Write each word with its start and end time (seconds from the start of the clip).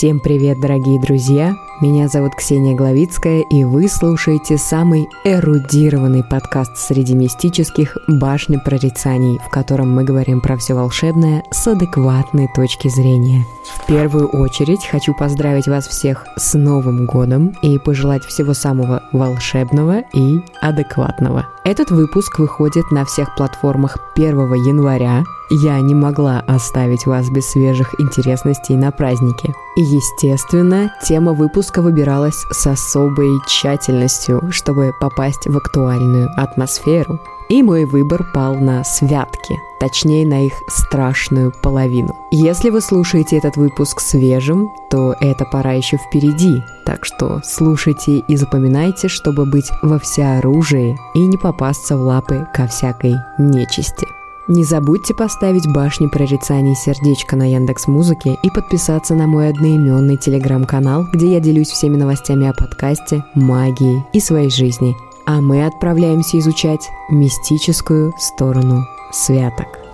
Всем 0.00 0.18
привет, 0.18 0.58
дорогие 0.58 0.98
друзья! 0.98 1.58
Меня 1.82 2.08
зовут 2.08 2.34
Ксения 2.34 2.74
Главицкая, 2.74 3.42
и 3.42 3.64
вы 3.64 3.86
слушаете 3.86 4.56
самый 4.56 5.10
эрудированный 5.24 6.24
подкаст 6.24 6.78
среди 6.78 7.14
мистических 7.14 7.98
«Башни 8.08 8.56
прорицаний», 8.56 9.38
в 9.46 9.50
котором 9.50 9.94
мы 9.94 10.04
говорим 10.04 10.40
про 10.40 10.56
все 10.56 10.72
волшебное 10.72 11.44
с 11.50 11.68
адекватной 11.68 12.48
точки 12.54 12.88
зрения. 12.88 13.44
В 13.76 13.86
первую 13.88 14.28
очередь 14.28 14.86
хочу 14.86 15.12
поздравить 15.12 15.68
вас 15.68 15.86
всех 15.86 16.24
с 16.34 16.54
Новым 16.56 17.04
годом 17.04 17.54
и 17.60 17.78
пожелать 17.78 18.24
всего 18.24 18.54
самого 18.54 19.02
волшебного 19.12 20.04
и 20.14 20.40
адекватного. 20.62 21.44
Этот 21.64 21.90
выпуск 21.90 22.38
выходит 22.38 22.90
на 22.90 23.04
всех 23.04 23.36
платформах 23.36 23.98
1 24.16 24.54
января. 24.54 25.24
Я 25.50 25.80
не 25.80 25.96
могла 25.96 26.44
оставить 26.46 27.06
вас 27.06 27.28
без 27.28 27.50
свежих 27.50 28.00
интересностей 28.00 28.76
на 28.76 28.92
празднике. 28.92 29.52
И, 29.76 29.82
естественно, 29.82 30.92
тема 31.02 31.32
выпуска 31.32 31.82
выбиралась 31.82 32.46
с 32.52 32.66
особой 32.68 33.30
тщательностью, 33.48 34.52
чтобы 34.52 34.92
попасть 35.00 35.46
в 35.46 35.56
актуальную 35.56 36.28
атмосферу. 36.36 37.18
И 37.48 37.64
мой 37.64 37.84
выбор 37.84 38.24
пал 38.32 38.54
на 38.54 38.84
святки, 38.84 39.56
точнее 39.80 40.24
на 40.24 40.46
их 40.46 40.52
страшную 40.68 41.52
половину. 41.62 42.14
Если 42.30 42.70
вы 42.70 42.80
слушаете 42.80 43.36
этот 43.36 43.56
выпуск 43.56 43.98
свежим, 43.98 44.70
то 44.88 45.16
это 45.18 45.44
пора 45.46 45.72
еще 45.72 45.96
впереди, 45.96 46.62
так 46.86 47.04
что 47.04 47.40
слушайте 47.44 48.18
и 48.18 48.36
запоминайте, 48.36 49.08
чтобы 49.08 49.46
быть 49.46 49.72
во 49.82 49.98
всеоружии 49.98 50.96
и 51.14 51.26
не 51.26 51.38
попасться 51.38 51.96
в 51.96 52.02
лапы 52.02 52.46
ко 52.54 52.68
всякой 52.68 53.16
нечисти. 53.36 54.06
Не 54.50 54.64
забудьте 54.64 55.14
поставить 55.14 55.72
башни 55.72 56.08
прорицаний 56.08 56.74
сердечко 56.74 57.36
на 57.36 57.48
Яндекс 57.48 57.86
Музыке 57.86 58.36
и 58.42 58.50
подписаться 58.50 59.14
на 59.14 59.28
мой 59.28 59.48
одноименный 59.48 60.16
телеграм-канал, 60.16 61.06
где 61.12 61.34
я 61.34 61.38
делюсь 61.38 61.68
всеми 61.68 61.96
новостями 61.96 62.48
о 62.48 62.52
подкасте, 62.52 63.24
магии 63.36 64.04
и 64.12 64.18
своей 64.18 64.50
жизни. 64.50 64.96
А 65.24 65.40
мы 65.40 65.64
отправляемся 65.64 66.36
изучать 66.40 66.90
мистическую 67.10 68.12
сторону 68.18 68.84
святок. 69.12 69.89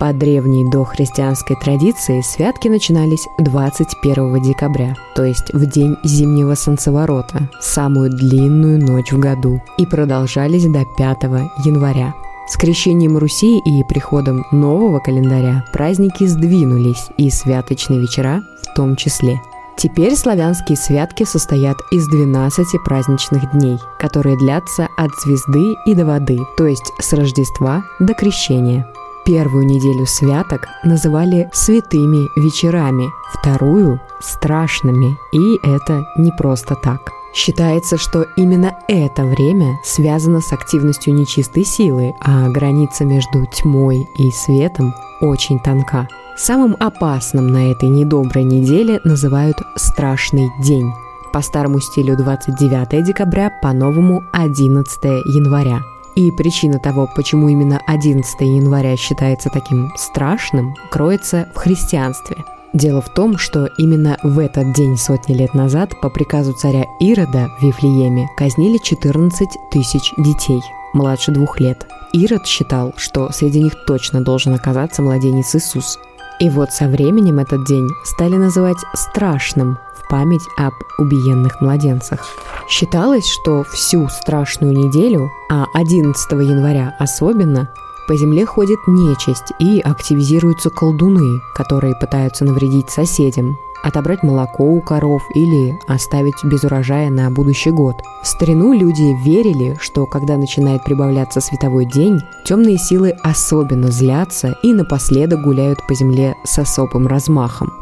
По 0.00 0.14
древней 0.14 0.64
дохристианской 0.64 1.56
традиции 1.56 2.22
святки 2.22 2.68
начинались 2.68 3.28
21 3.36 4.40
декабря, 4.40 4.96
то 5.14 5.24
есть 5.24 5.52
в 5.52 5.66
день 5.66 5.94
зимнего 6.02 6.54
солнцеворота, 6.54 7.50
самую 7.60 8.08
длинную 8.08 8.80
ночь 8.80 9.12
в 9.12 9.18
году, 9.18 9.60
и 9.76 9.84
продолжались 9.84 10.64
до 10.64 10.86
5 10.96 11.22
января. 11.66 12.14
С 12.48 12.56
крещением 12.56 13.18
Руси 13.18 13.58
и 13.58 13.84
приходом 13.84 14.46
нового 14.50 15.00
календаря 15.00 15.66
праздники 15.70 16.24
сдвинулись, 16.24 17.08
и 17.18 17.28
святочные 17.28 18.00
вечера 18.00 18.42
в 18.62 18.74
том 18.74 18.96
числе. 18.96 19.38
Теперь 19.76 20.16
славянские 20.16 20.78
святки 20.78 21.24
состоят 21.24 21.76
из 21.90 22.08
12 22.08 22.66
праздничных 22.86 23.52
дней, 23.52 23.76
которые 23.98 24.38
длятся 24.38 24.88
от 24.96 25.10
звезды 25.22 25.74
и 25.84 25.94
до 25.94 26.06
воды, 26.06 26.38
то 26.56 26.66
есть 26.66 26.90
с 26.98 27.12
Рождества 27.12 27.84
до 27.98 28.14
Крещения. 28.14 28.90
Первую 29.24 29.66
неделю 29.66 30.06
святок 30.06 30.66
называли 30.82 31.48
святыми 31.52 32.28
вечерами, 32.36 33.10
вторую– 33.32 34.00
страшными, 34.20 35.16
и 35.32 35.58
это 35.62 36.04
не 36.16 36.32
просто 36.32 36.74
так. 36.74 37.12
Считается, 37.32 37.96
что 37.96 38.26
именно 38.36 38.76
это 38.88 39.24
время 39.24 39.78
связано 39.84 40.40
с 40.40 40.52
активностью 40.52 41.14
нечистой 41.14 41.64
силы, 41.64 42.14
а 42.20 42.48
граница 42.48 43.04
между 43.04 43.46
тьмой 43.46 44.08
и 44.18 44.30
светом 44.32 44.94
очень 45.20 45.60
тонка. 45.60 46.08
Самым 46.36 46.74
опасным 46.80 47.48
на 47.48 47.70
этой 47.70 47.88
недоброй 47.88 48.44
неделе 48.44 49.00
называют 49.04 49.58
«страшный 49.76 50.50
день». 50.60 50.90
По 51.32 51.42
старому 51.42 51.78
стилю 51.78 52.16
29 52.16 53.04
декабря, 53.04 53.52
по-новому 53.62 54.24
11 54.32 55.04
января. 55.26 55.82
И 56.20 56.30
причина 56.30 56.78
того, 56.78 57.08
почему 57.16 57.48
именно 57.48 57.80
11 57.86 58.40
января 58.42 58.94
считается 58.94 59.48
таким 59.48 59.90
страшным, 59.96 60.76
кроется 60.90 61.48
в 61.54 61.56
христианстве. 61.56 62.36
Дело 62.74 63.00
в 63.00 63.08
том, 63.08 63.38
что 63.38 63.70
именно 63.78 64.18
в 64.22 64.38
этот 64.38 64.74
день 64.74 64.98
сотни 64.98 65.32
лет 65.32 65.54
назад 65.54 65.98
по 66.02 66.10
приказу 66.10 66.52
царя 66.52 66.84
Ирода 67.00 67.48
в 67.58 67.62
Вифлееме 67.64 68.28
казнили 68.36 68.76
14 68.76 69.48
тысяч 69.70 70.12
детей, 70.18 70.60
младше 70.92 71.32
двух 71.32 71.58
лет. 71.58 71.86
Ирод 72.12 72.46
считал, 72.46 72.92
что 72.98 73.32
среди 73.32 73.62
них 73.62 73.86
точно 73.86 74.20
должен 74.20 74.52
оказаться 74.52 75.00
младенец 75.00 75.54
Иисус. 75.54 75.98
И 76.40 76.48
вот 76.48 76.72
со 76.72 76.88
временем 76.88 77.38
этот 77.38 77.64
день 77.66 77.86
стали 78.02 78.34
называть 78.34 78.78
страшным, 78.94 79.78
память 80.08 80.46
об 80.56 80.72
убиенных 80.98 81.60
младенцах. 81.60 82.26
Считалось, 82.66 83.26
что 83.28 83.62
всю 83.62 84.08
страшную 84.08 84.72
неделю, 84.72 85.30
а 85.50 85.66
11 85.74 86.32
января 86.32 86.96
особенно, 86.98 87.68
по 88.08 88.16
земле 88.16 88.46
ходит 88.46 88.78
нечисть 88.88 89.52
и 89.60 89.80
активизируются 89.80 90.70
колдуны, 90.70 91.40
которые 91.54 91.94
пытаются 91.94 92.44
навредить 92.44 92.90
соседям, 92.90 93.56
отобрать 93.82 94.22
молоко 94.22 94.64
у 94.64 94.80
коров 94.80 95.22
или 95.34 95.78
оставить 95.88 96.44
без 96.44 96.64
урожая 96.64 97.10
на 97.10 97.30
будущий 97.30 97.70
год. 97.70 97.96
В 98.22 98.26
старину 98.26 98.72
люди 98.72 99.16
верили, 99.24 99.76
что 99.80 100.06
когда 100.06 100.36
начинает 100.36 100.84
прибавляться 100.84 101.40
световой 101.40 101.86
день, 101.86 102.20
темные 102.44 102.78
силы 102.78 103.14
особенно 103.22 103.90
злятся 103.90 104.56
и 104.62 104.72
напоследок 104.72 105.42
гуляют 105.42 105.86
по 105.86 105.94
земле 105.94 106.36
с 106.44 106.58
особым 106.58 107.06
размахом. 107.06 107.72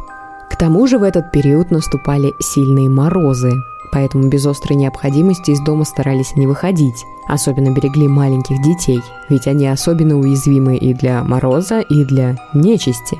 К 0.50 0.56
тому 0.56 0.86
же 0.86 0.98
в 0.98 1.02
этот 1.02 1.30
период 1.30 1.70
наступали 1.70 2.34
сильные 2.40 2.88
морозы, 2.88 3.52
поэтому 3.92 4.28
без 4.28 4.46
острой 4.46 4.76
необходимости 4.76 5.50
из 5.50 5.60
дома 5.60 5.84
старались 5.84 6.36
не 6.36 6.46
выходить. 6.46 7.04
Особенно 7.28 7.70
берегли 7.70 8.08
маленьких 8.08 8.60
детей, 8.62 9.02
ведь 9.28 9.46
они 9.46 9.66
особенно 9.66 10.18
уязвимы 10.18 10.76
и 10.76 10.94
для 10.94 11.22
мороза, 11.22 11.80
и 11.80 12.04
для 12.04 12.36
нечисти. 12.54 13.18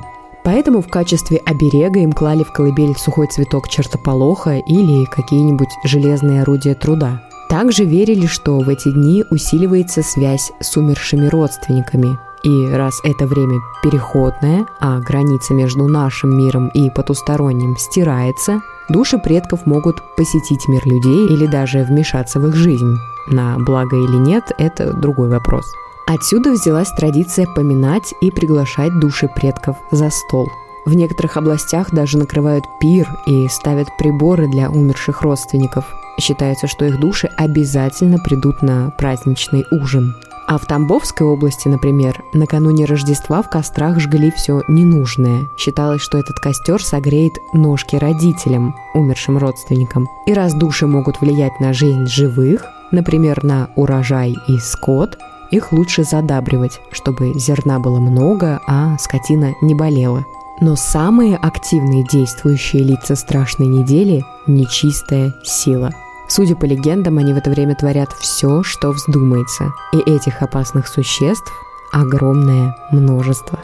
Поэтому 0.48 0.80
в 0.80 0.88
качестве 0.88 1.42
оберега 1.44 2.00
им 2.00 2.10
клали 2.10 2.42
в 2.42 2.52
колыбель 2.52 2.96
сухой 2.96 3.26
цветок 3.26 3.68
чертополоха 3.68 4.56
или 4.56 5.04
какие-нибудь 5.04 5.68
железные 5.84 6.40
орудия 6.40 6.74
труда. 6.74 7.20
Также 7.50 7.84
верили, 7.84 8.24
что 8.24 8.58
в 8.60 8.66
эти 8.70 8.90
дни 8.90 9.24
усиливается 9.30 10.02
связь 10.02 10.50
с 10.58 10.74
умершими 10.78 11.26
родственниками, 11.26 12.18
и 12.44 12.72
раз 12.72 12.98
это 13.04 13.26
время 13.26 13.60
переходное, 13.82 14.64
а 14.80 15.00
граница 15.00 15.52
между 15.52 15.86
нашим 15.86 16.38
миром 16.38 16.68
и 16.68 16.88
потусторонним 16.88 17.76
стирается, 17.76 18.62
души 18.88 19.18
предков 19.18 19.66
могут 19.66 19.96
посетить 20.16 20.66
мир 20.66 20.80
людей 20.86 21.26
или 21.26 21.44
даже 21.44 21.84
вмешаться 21.84 22.40
в 22.40 22.48
их 22.48 22.54
жизнь. 22.54 22.96
На 23.26 23.58
благо 23.58 23.98
или 23.98 24.16
нет– 24.16 24.44
это 24.58 24.94
другой 24.94 25.28
вопрос. 25.28 25.66
Отсюда 26.08 26.52
взялась 26.52 26.90
традиция 26.92 27.46
поминать 27.46 28.14
и 28.22 28.30
приглашать 28.30 28.98
души 28.98 29.28
предков 29.28 29.76
за 29.90 30.08
стол. 30.08 30.48
В 30.86 30.94
некоторых 30.94 31.36
областях 31.36 31.90
даже 31.92 32.16
накрывают 32.16 32.64
пир 32.80 33.06
и 33.26 33.46
ставят 33.48 33.88
приборы 33.98 34.48
для 34.48 34.70
умерших 34.70 35.20
родственников. 35.20 35.84
Считается, 36.18 36.66
что 36.66 36.86
их 36.86 36.98
души 36.98 37.28
обязательно 37.36 38.16
придут 38.16 38.62
на 38.62 38.90
праздничный 38.92 39.66
ужин. 39.70 40.14
А 40.46 40.56
в 40.56 40.64
Тамбовской 40.64 41.26
области, 41.26 41.68
например, 41.68 42.24
накануне 42.32 42.86
Рождества 42.86 43.42
в 43.42 43.50
кострах 43.50 44.00
жгли 44.00 44.30
все 44.30 44.62
ненужное. 44.66 45.50
Считалось, 45.58 46.00
что 46.00 46.16
этот 46.16 46.40
костер 46.40 46.82
согреет 46.82 47.34
ножки 47.52 47.96
родителям, 47.96 48.74
умершим 48.94 49.36
родственникам. 49.36 50.08
И 50.26 50.32
раз 50.32 50.54
души 50.54 50.86
могут 50.86 51.20
влиять 51.20 51.60
на 51.60 51.74
жизнь 51.74 52.06
живых, 52.06 52.64
например, 52.92 53.44
на 53.44 53.68
урожай 53.76 54.38
и 54.48 54.58
скот, 54.58 55.18
их 55.50 55.72
лучше 55.72 56.04
задабривать, 56.04 56.80
чтобы 56.90 57.32
зерна 57.38 57.78
было 57.78 57.98
много, 57.98 58.60
а 58.66 58.96
скотина 58.98 59.54
не 59.62 59.74
болела. 59.74 60.24
Но 60.60 60.74
самые 60.76 61.36
активные 61.36 62.04
действующие 62.04 62.82
лица 62.82 63.14
страшной 63.14 63.68
недели– 63.68 64.24
нечистая 64.46 65.32
сила– 65.44 65.92
Судя 66.28 66.54
по 66.56 66.66
легендам, 66.66 67.16
они 67.18 67.32
в 67.32 67.38
это 67.38 67.50
время 67.50 67.74
творят 67.74 68.12
все, 68.12 68.62
что 68.62 68.92
вздумается. 68.92 69.72
И 69.92 69.98
этих 69.98 70.42
опасных 70.42 70.86
существ 70.86 71.50
огромное 71.90 72.76
множество. 72.92 73.58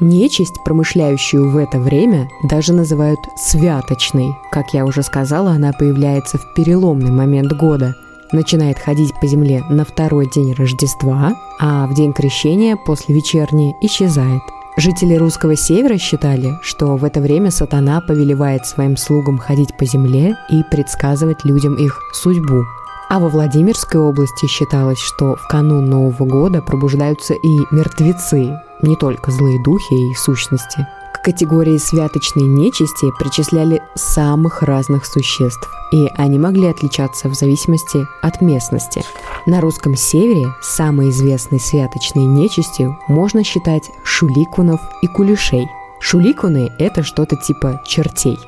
Нечисть, 0.00 0.62
промышляющую 0.62 1.50
в 1.50 1.56
это 1.56 1.78
время, 1.78 2.28
даже 2.42 2.74
называют 2.74 3.20
святочной. 3.36 4.36
Как 4.50 4.74
я 4.74 4.84
уже 4.84 5.02
сказала, 5.02 5.52
она 5.52 5.72
появляется 5.72 6.36
в 6.36 6.54
переломный 6.54 7.10
момент 7.10 7.52
года. 7.54 7.94
Начинает 8.30 8.78
ходить 8.78 9.14
по 9.20 9.26
земле 9.26 9.64
на 9.70 9.84
второй 9.86 10.28
день 10.28 10.52
Рождества, 10.52 11.34
а 11.58 11.86
в 11.86 11.94
день 11.94 12.12
крещения 12.12 12.76
после 12.76 13.14
вечерней 13.14 13.74
исчезает. 13.80 14.42
Жители 14.76 15.14
русского 15.14 15.56
севера 15.56 15.96
считали, 15.96 16.58
что 16.60 16.96
в 16.96 17.04
это 17.04 17.20
время 17.20 17.50
сатана 17.50 18.02
повелевает 18.02 18.66
своим 18.66 18.98
слугам 18.98 19.38
ходить 19.38 19.74
по 19.78 19.86
земле 19.86 20.36
и 20.50 20.62
предсказывать 20.70 21.46
людям 21.46 21.76
их 21.76 21.98
судьбу. 22.12 22.64
А 23.08 23.18
во 23.18 23.28
Владимирской 23.28 24.00
области 24.00 24.46
считалось, 24.46 24.98
что 24.98 25.36
в 25.36 25.48
канун 25.48 25.88
Нового 25.88 26.26
года 26.26 26.60
пробуждаются 26.60 27.32
и 27.32 27.58
мертвецы, 27.70 28.52
не 28.82 28.96
только 28.96 29.30
злые 29.30 29.62
духи 29.62 29.94
и 29.94 30.14
сущности. 30.14 30.86
К 31.12 31.22
категории 31.22 31.78
святочной 31.78 32.44
нечисти 32.44 33.10
причисляли 33.18 33.82
самых 33.94 34.62
разных 34.62 35.06
существ, 35.06 35.68
и 35.90 36.08
они 36.16 36.38
могли 36.38 36.68
отличаться 36.68 37.28
в 37.28 37.34
зависимости 37.34 38.06
от 38.22 38.40
местности. 38.40 39.02
На 39.46 39.60
русском 39.60 39.96
севере 39.96 40.54
самой 40.62 41.10
известной 41.10 41.58
святочной 41.58 42.24
нечистью 42.24 42.96
можно 43.08 43.42
считать 43.44 43.90
шуликунов 44.04 44.80
и 45.02 45.06
кулешей. 45.08 45.68
Шуликуны– 46.00 46.70
это 46.78 47.02
что-то 47.02 47.36
типа 47.36 47.82
чертей. 47.84 48.38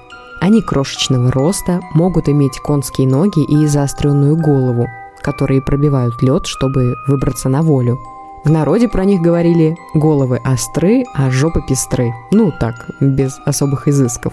Они 0.40 0.62
крошечного 0.62 1.32
роста, 1.32 1.80
могут 1.94 2.28
иметь 2.28 2.60
конские 2.60 3.08
ноги 3.08 3.42
и 3.42 3.66
заостренную 3.66 4.36
голову, 4.36 4.86
которые 5.20 5.62
пробивают 5.62 6.22
лед, 6.22 6.46
чтобы 6.46 6.94
выбраться 7.08 7.48
на 7.48 7.62
волю– 7.62 7.98
в 8.48 8.50
народе 8.50 8.88
про 8.88 9.04
них 9.04 9.20
говорили 9.20 9.76
«головы 9.92 10.40
остры, 10.42 11.04
а 11.14 11.30
жопы 11.30 11.60
пестры». 11.68 12.14
Ну 12.30 12.50
так, 12.50 12.74
без 12.98 13.38
особых 13.44 13.86
изысков. 13.88 14.32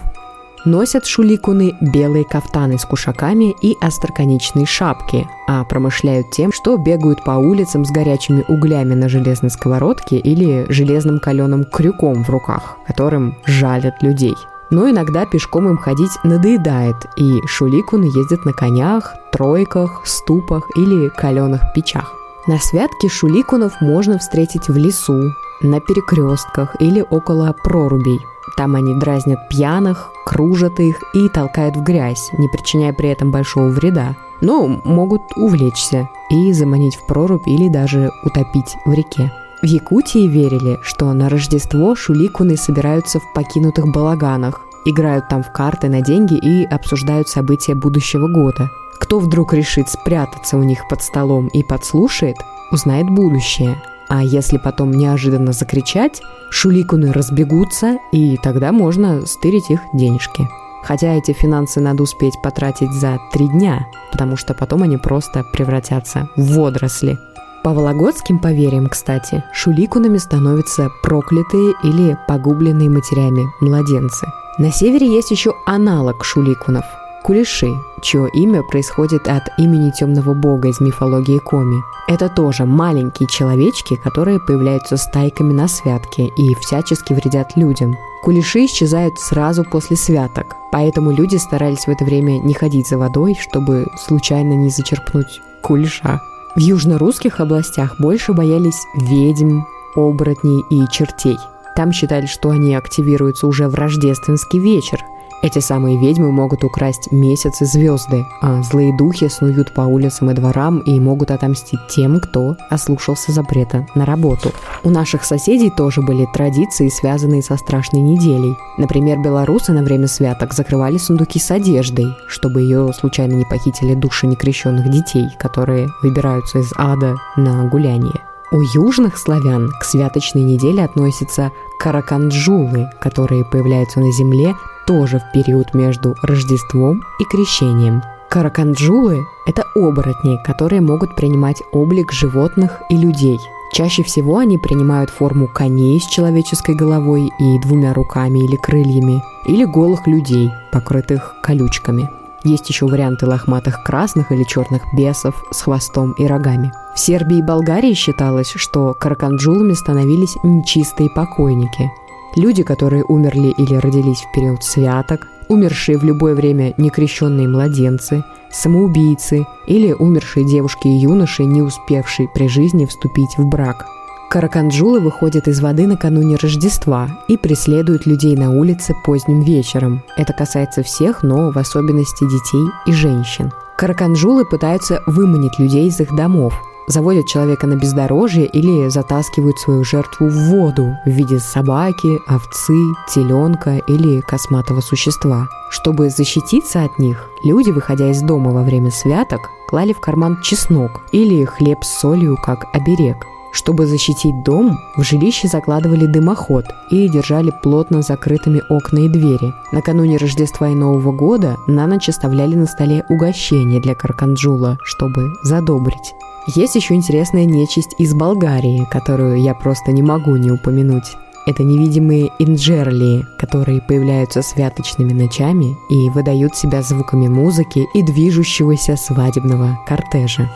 Носят 0.63 1.05
шуликуны 1.05 1.75
белые 1.81 2.23
кафтаны 2.23 2.79
с 2.79 2.85
кушаками 2.85 3.53
и 3.61 3.75
остроконечные 3.81 4.65
шапки, 4.65 5.27
а 5.47 5.65
промышляют 5.65 6.31
тем, 6.31 6.53
что 6.53 6.77
бегают 6.77 7.25
по 7.25 7.31
улицам 7.31 7.83
с 7.83 7.91
горячими 7.91 8.45
углями 8.47 8.93
на 8.93 9.09
железной 9.09 9.51
сковородке 9.51 10.17
или 10.17 10.65
железным 10.69 11.19
каленым 11.19 11.65
крюком 11.65 12.23
в 12.23 12.29
руках, 12.29 12.77
которым 12.87 13.35
жалят 13.45 14.01
людей. 14.01 14.35
Но 14.71 14.89
иногда 14.89 15.25
пешком 15.25 15.67
им 15.67 15.77
ходить 15.77 16.17
надоедает, 16.23 16.95
и 17.17 17.41
шуликуны 17.47 18.05
ездят 18.05 18.45
на 18.45 18.53
конях, 18.53 19.13
тройках, 19.33 20.03
ступах 20.05 20.69
или 20.77 21.09
каленых 21.09 21.61
печах. 21.75 22.24
На 22.47 22.59
святке 22.59 23.09
шуликунов 23.09 23.81
можно 23.81 24.19
встретить 24.19 24.67
в 24.67 24.77
лесу, 24.77 25.33
на 25.61 25.79
перекрестках 25.79 26.75
или 26.79 27.03
около 27.09 27.55
прорубей. 27.63 28.19
Там 28.55 28.75
они 28.75 28.93
дразнят 28.93 29.49
пьяных, 29.49 30.11
кружат 30.25 30.79
их 30.79 31.01
и 31.15 31.27
толкают 31.29 31.75
в 31.75 31.81
грязь, 31.81 32.29
не 32.37 32.47
причиняя 32.47 32.93
при 32.93 33.09
этом 33.09 33.31
большого 33.31 33.69
вреда. 33.69 34.15
Но 34.41 34.67
могут 34.67 35.21
увлечься 35.35 36.07
и 36.29 36.53
заманить 36.53 36.95
в 36.95 37.07
прорубь 37.07 37.47
или 37.47 37.67
даже 37.67 38.11
утопить 38.23 38.75
в 38.85 38.93
реке. 38.93 39.31
В 39.63 39.65
Якутии 39.65 40.27
верили, 40.27 40.77
что 40.83 41.11
на 41.13 41.29
Рождество 41.29 41.95
шуликуны 41.95 42.57
собираются 42.57 43.19
в 43.19 43.33
покинутых 43.33 43.87
балаганах, 43.91 44.61
играют 44.85 45.29
там 45.29 45.41
в 45.41 45.51
карты 45.51 45.89
на 45.89 46.01
деньги 46.01 46.35
и 46.35 46.63
обсуждают 46.63 47.27
события 47.27 47.73
будущего 47.73 48.27
года– 48.27 48.69
кто 48.99 49.19
вдруг 49.19 49.53
решит 49.53 49.89
спрятаться 49.89 50.57
у 50.57 50.63
них 50.63 50.87
под 50.87 51.01
столом 51.01 51.47
и 51.47 51.63
подслушает, 51.63 52.37
узнает 52.71 53.09
будущее. 53.09 53.81
А 54.07 54.23
если 54.23 54.57
потом 54.57 54.91
неожиданно 54.91 55.51
закричать, 55.51 56.21
шуликуны 56.51 57.11
разбегутся, 57.11 57.97
и 58.11 58.37
тогда 58.37 58.71
можно 58.71 59.25
стырить 59.25 59.69
их 59.69 59.81
денежки. 59.93 60.47
Хотя 60.83 61.15
эти 61.15 61.33
финансы 61.33 61.79
надо 61.79 62.03
успеть 62.03 62.35
потратить 62.43 62.91
за 62.91 63.17
три 63.33 63.47
дня, 63.47 63.87
потому 64.11 64.37
что 64.37 64.53
потом 64.53 64.83
они 64.83 64.97
просто 64.97 65.43
превратятся 65.51 66.29
в 66.35 66.55
водоросли. 66.55 67.17
По 67.63 67.73
вологодским 67.73 68.37
поверьям, 68.37 68.87
кстати, 68.87 69.43
шуликунами 69.51 70.19
становятся 70.19 70.89
проклятые 71.01 71.73
или 71.83 72.15
погубленные 72.27 72.91
матерями 72.91 73.43
младенцы. 73.59 74.27
На 74.59 74.71
севере 74.71 75.07
есть 75.07 75.31
еще 75.31 75.55
аналог 75.65 76.23
шуликунов– 76.23 76.85
Кулеши, 77.25 77.81
чье 78.03 78.29
имя 78.33 78.61
происходит 78.61 79.27
от 79.27 79.49
имени 79.57 79.89
темного 79.89 80.35
бога 80.35 80.67
из 80.67 80.79
мифологии 80.79 81.39
Коми. 81.39 81.81
Это 82.07 82.29
тоже 82.29 82.65
маленькие 82.65 83.27
человечки, 83.27 83.95
которые 83.95 84.39
появляются 84.39 84.95
стайками 84.95 85.51
на 85.51 85.67
святке 85.67 86.27
и 86.27 86.53
всячески 86.53 87.13
вредят 87.13 87.57
людям. 87.57 87.97
Кулеши 88.21 88.65
исчезают 88.65 89.17
сразу 89.19 89.63
после 89.63 89.97
святок, 89.97 90.55
поэтому 90.71 91.09
люди 91.09 91.37
старались 91.37 91.87
в 91.87 91.89
это 91.89 92.05
время 92.05 92.33
не 92.33 92.53
ходить 92.53 92.87
за 92.87 92.99
водой, 92.99 93.35
чтобы 93.41 93.87
случайно 93.97 94.53
не 94.53 94.69
зачерпнуть 94.69 95.41
кулеша. 95.63 96.21
В 96.55 96.59
южно-русских 96.59 97.39
областях 97.39 97.95
больше 97.99 98.33
боялись 98.33 98.85
ведьм, 98.93 99.61
оборотней 99.95 100.63
и 100.69 100.85
чертей. 100.91 101.39
Там 101.75 101.91
считали, 101.91 102.27
что 102.27 102.51
они 102.51 102.75
активируются 102.75 103.47
уже 103.47 103.67
в 103.67 103.73
рождественский 103.73 104.59
вечер– 104.59 104.99
эти 105.45 105.59
самые 105.59 105.95
ведьмы 105.97 106.31
могут 106.31 106.63
украсть 106.63 107.11
месяц 107.11 107.61
и 107.61 107.65
звезды, 107.65 108.25
а 108.41 108.63
злые 108.63 108.97
духи 108.97 109.27
снуют 109.29 109.75
по 109.75 109.81
улицам 109.81 110.31
и 110.31 110.33
дворам 110.33 110.79
и 110.79 110.99
могут 110.99 111.29
отомстить 111.29 111.79
тем, 111.87 112.19
кто 112.19 112.57
ослушался 112.71 113.31
запрета 113.31 113.85
на 113.93 114.05
работу. 114.05 114.51
У 114.83 114.89
наших 114.89 115.23
соседей 115.23 115.69
тоже 115.69 116.01
были 116.01 116.27
традиции, 116.33 116.89
связанные 116.89 117.43
со 117.43 117.57
страшной 117.57 118.01
неделей. 118.01 118.55
Например, 118.79 119.19
белорусы 119.19 119.71
на 119.71 119.83
время 119.83 120.07
святок 120.07 120.51
закрывали 120.51 120.97
сундуки 120.97 121.37
с 121.37 121.51
одеждой, 121.51 122.07
чтобы 122.27 122.61
ее 122.61 122.91
случайно 122.99 123.33
не 123.33 123.45
похитили 123.45 123.93
души 123.93 124.25
некрещенных 124.25 124.89
детей, 124.89 125.27
которые 125.37 125.89
выбираются 126.01 126.57
из 126.57 126.73
ада 126.75 127.17
на 127.37 127.67
гуляние. 127.69 128.19
У 128.51 128.61
южных 128.73 129.17
славян 129.17 129.69
к 129.79 129.83
святочной 129.83 130.41
неделе 130.41 130.83
относятся 130.83 131.51
караканджулы, 131.79 132.89
которые 132.99 133.45
появляются 133.45 133.99
на 133.99 134.11
земле 134.11 134.55
тоже 134.85 135.19
в 135.19 135.31
период 135.31 135.73
между 135.73 136.15
Рождеством 136.21 137.03
и 137.19 137.23
Крещением. 137.25 138.01
Караканджулы– 138.29 139.25
это 139.47 139.63
оборотни, 139.75 140.37
которые 140.43 140.81
могут 140.81 141.15
принимать 141.15 141.61
облик 141.71 142.11
животных 142.11 142.81
и 142.89 142.97
людей. 142.97 143.39
Чаще 143.71 144.03
всего 144.03 144.37
они 144.37 144.57
принимают 144.57 145.09
форму 145.09 145.47
коней 145.47 145.99
с 145.99 146.05
человеческой 146.05 146.75
головой 146.75 147.29
и 147.39 147.59
двумя 147.59 147.93
руками 147.93 148.39
или 148.39 148.55
крыльями, 148.55 149.21
или 149.45 149.65
голых 149.65 150.07
людей, 150.07 150.49
покрытых 150.71 151.35
колючками. 151.41 152.09
Есть 152.43 152.69
еще 152.69 152.85
варианты 152.85 153.25
лохматых 153.25 153.83
красных 153.83 154.31
или 154.31 154.43
черных 154.43 154.83
бесов 154.93 155.43
с 155.51 155.61
хвостом 155.61 156.11
и 156.13 156.27
рогами. 156.27 156.71
В 156.95 156.99
Сербии 156.99 157.39
и 157.39 157.41
Болгарии 157.41 157.93
считалось, 157.93 158.53
что 158.55 158.93
караканджулами 158.93 159.73
становились 159.73 160.35
нечистые 160.43 161.09
покойники– 161.09 161.91
Люди, 162.35 162.63
которые 162.63 163.03
умерли 163.03 163.53
или 163.57 163.75
родились 163.75 164.21
в 164.21 164.31
период 164.33 164.63
святок, 164.63 165.27
умершие 165.47 165.97
в 165.97 166.03
любое 166.03 166.35
время 166.35 166.73
некрещенные 166.77 167.47
младенцы, 167.47 168.23
самоубийцы 168.51 169.45
или 169.67 169.93
умершие 169.93 170.45
девушки 170.45 170.87
и 170.87 170.97
юноши, 170.97 171.45
не 171.45 171.61
успевшие 171.61 172.27
при 172.33 172.47
жизни 172.47 172.85
вступить 172.85 173.37
в 173.37 173.45
брак. 173.45 173.85
Караканджулы 174.29 174.99
выходят 174.99 175.47
из 175.47 175.61
воды 175.61 175.87
накануне 175.87 176.35
Рождества 176.35 177.07
и 177.27 177.37
преследуют 177.37 178.05
людей 178.05 178.35
на 178.35 178.51
улице 178.51 178.93
поздним 179.05 179.41
вечером. 179.41 180.01
Это 180.17 180.33
касается 180.33 180.83
всех, 180.83 181.23
но 181.23 181.51
в 181.51 181.57
особенности 181.57 182.25
детей 182.25 182.65
и 182.85 182.91
женщин. 182.91 183.51
Караканджулы 183.77 184.45
пытаются 184.45 185.01
выманить 185.05 185.59
людей 185.59 185.87
из 185.87 185.99
их 185.99 186.13
домов, 186.15 186.53
заводят 186.87 187.27
человека 187.27 187.67
на 187.67 187.75
бездорожье 187.75 188.45
или 188.45 188.89
затаскивают 188.89 189.59
свою 189.59 189.83
жертву 189.83 190.27
в 190.27 190.49
воду 190.49 190.95
в 191.05 191.09
виде 191.09 191.39
собаки, 191.39 192.19
овцы, 192.27 192.77
теленка 193.13 193.77
или 193.87 194.21
косматого 194.21 194.81
существа. 194.81 195.47
Чтобы 195.69 196.09
защититься 196.09 196.83
от 196.83 196.99
них, 196.99 197.29
люди, 197.43 197.69
выходя 197.69 198.09
из 198.09 198.21
дома 198.21 198.51
во 198.51 198.63
время 198.63 198.91
святок, 198.91 199.49
клали 199.67 199.93
в 199.93 199.99
карман 199.99 200.41
чеснок 200.41 201.01
или 201.11 201.45
хлеб 201.45 201.83
с 201.83 201.99
солью 201.99 202.37
как 202.41 202.65
оберег. 202.73 203.17
Чтобы 203.55 203.87
защитить 203.87 204.43
дом, 204.43 204.77
в 204.97 205.03
жилище 205.03 205.47
закладывали 205.47 206.07
дымоход 206.07 206.65
и 206.89 207.07
держали 207.07 207.53
плотно 207.63 208.01
закрытыми 208.01 208.61
окна 208.69 208.99
и 208.99 209.07
двери. 209.07 209.53
Накануне 209.71 210.17
Рождества 210.17 210.67
и 210.67 210.75
Нового 210.75 211.13
года 211.13 211.55
на 211.65 211.87
ночь 211.87 212.09
оставляли 212.09 212.55
на 212.55 212.65
столе 212.65 213.05
угощение 213.07 213.79
для 213.79 213.95
Карканджула, 213.95 214.77
чтобы 214.83 215.33
задобрить. 215.43 216.13
Есть 216.47 216.75
еще 216.75 216.93
интересная 216.93 217.45
нечисть 217.45 217.95
из 217.97 218.13
Болгарии, 218.13 218.85
которую 218.91 219.41
я 219.41 219.55
просто 219.55 219.91
не 219.91 220.03
могу 220.03 220.35
не 220.35 220.51
упомянуть. 220.51 221.15
Это 221.47 221.63
невидимые 221.63 222.29
инджерли, 222.39 223.25
которые 223.37 223.81
появляются 223.81 224.41
святочными 224.41 225.13
ночами 225.13 225.75
и 225.89 226.09
выдают 226.09 226.55
себя 226.55 226.81
звуками 226.81 227.27
музыки 227.27 227.87
и 227.93 228.01
движущегося 228.03 228.95
свадебного 228.95 229.79
кортежа. 229.87 230.51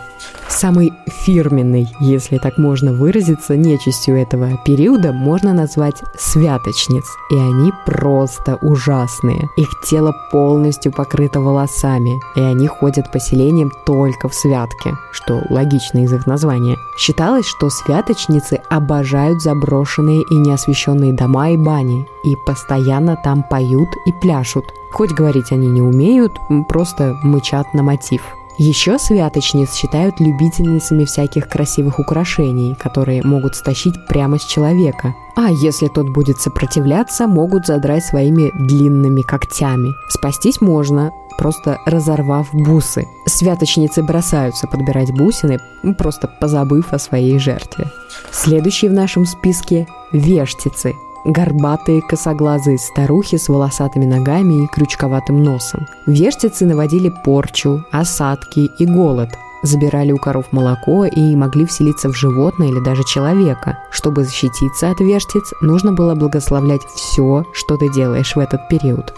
Самый 0.47 0.93
фирменный, 1.07 1.87
если 1.99 2.37
так 2.37 2.57
можно 2.57 2.91
выразиться, 2.91 3.55
нечистью 3.55 4.17
этого 4.17 4.57
периода 4.65 5.13
можно 5.13 5.53
назвать 5.53 6.01
святочниц. 6.17 7.05
И 7.31 7.35
они 7.35 7.71
просто 7.85 8.57
ужасные. 8.61 9.47
Их 9.57 9.69
тело 9.89 10.13
полностью 10.31 10.91
покрыто 10.91 11.39
волосами, 11.39 12.19
и 12.35 12.41
они 12.41 12.67
ходят 12.67 13.11
по 13.11 13.19
селениям 13.19 13.71
только 13.85 14.27
в 14.27 14.33
святке, 14.33 14.93
что 15.11 15.41
логично 15.49 15.99
из 15.99 16.11
их 16.13 16.25
названия. 16.25 16.77
Считалось, 16.97 17.45
что 17.45 17.69
святочницы 17.69 18.59
обожают 18.69 19.41
заброшенные 19.41 20.23
и 20.29 20.35
неосвещенные 20.35 21.13
дома 21.13 21.51
и 21.51 21.57
бани, 21.57 22.05
и 22.23 22.35
постоянно 22.45 23.17
там 23.23 23.43
поют 23.43 23.89
и 24.05 24.11
пляшут. 24.11 24.65
Хоть 24.91 25.11
говорить 25.11 25.51
они 25.51 25.67
не 25.67 25.81
умеют, 25.81 26.33
просто 26.67 27.15
мычат 27.23 27.73
на 27.73 27.83
мотив– 27.83 28.21
Еще 28.59 28.99
святочниц 28.99 29.73
считают 29.73 30.19
любительницами 30.19 31.05
всяких 31.05 31.47
красивых 31.47 31.97
украшений, 31.97 32.75
которые 32.75 33.23
могут 33.23 33.55
стащить 33.55 34.05
прямо 34.05 34.37
с 34.37 34.43
человека. 34.43 35.15
А 35.37 35.49
если 35.49 35.87
тот 35.87 36.09
будет 36.09 36.41
сопротивляться, 36.41 37.25
могут 37.25 37.67
задрать 37.67 38.03
своими 38.03 38.51
длинными 38.67 39.21
когтями. 39.21 39.93
Спастись 40.09 40.59
можно, 40.59 41.11
просто 41.37 41.79
разорвав 41.85 42.49
бусы. 42.51 43.07
Святочницы 43.25 44.03
бросаются 44.03 44.67
подбирать 44.67 45.13
бусины, 45.13 45.59
просто 45.97 46.27
позабыв 46.27 46.91
о 46.91 46.99
своей 46.99 47.39
жертве. 47.39 47.89
Следующий 48.29 48.89
в 48.89 48.93
нашем 48.93 49.25
списке– 49.25 49.87
вештицы– 50.11 50.95
Горбатые 51.25 52.01
косоглазые 52.01 52.77
старухи 52.77 53.37
с 53.37 53.49
волосатыми 53.49 54.05
ногами 54.05 54.63
и 54.63 54.67
крючковатым 54.67 55.43
носом. 55.43 55.85
Вештицы 56.05 56.65
наводили 56.65 57.13
порчу, 57.23 57.83
осадки 57.91 58.69
и 58.79 58.85
голод, 58.85 59.29
забирали 59.61 60.13
у 60.13 60.17
коров 60.17 60.45
молоко 60.51 61.05
и 61.05 61.35
могли 61.35 61.65
вселиться 61.65 62.09
в 62.09 62.15
животное 62.15 62.69
или 62.69 62.79
даже 62.79 63.03
человека. 63.03 63.77
Чтобы 63.91 64.23
защититься 64.23 64.89
от 64.89 65.01
вештиц, 65.01 65.53
нужно 65.61 65.91
было 65.91 66.15
благословлять 66.15 66.83
все, 66.95 67.43
что 67.53 67.75
ты 67.75 67.91
делаешь 67.91 68.35
в 68.35 68.39
этот 68.39 68.67
период. 68.69 69.13